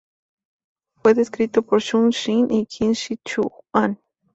[0.95, 3.99] Fue descrito por Xu Xing y Qin Zi-Chuan.